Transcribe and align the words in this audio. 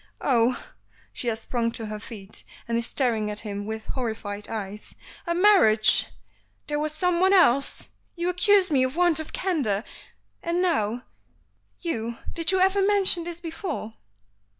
"Oh!" 0.21 0.59
she 1.13 1.27
has 1.27 1.41
sprung 1.41 1.71
to 1.73 1.85
her 1.85 1.99
feet, 1.99 2.43
and 2.67 2.75
is 2.75 2.87
staring 2.87 3.29
at 3.29 3.41
him 3.41 3.67
with 3.67 3.85
horrified 3.85 4.49
eyes. 4.49 4.95
"A 5.27 5.35
marriage! 5.35 6.07
There 6.65 6.79
was 6.79 6.91
someone 6.91 7.33
else! 7.33 7.87
You 8.15 8.27
accuse 8.27 8.71
me 8.71 8.81
of 8.81 8.95
want 8.95 9.19
of 9.19 9.31
candor, 9.31 9.83
and 10.41 10.59
now, 10.59 11.03
you 11.81 12.17
did 12.33 12.51
you 12.51 12.59
ever 12.59 12.81
mention 12.81 13.25
this 13.25 13.39
before?" 13.39 13.93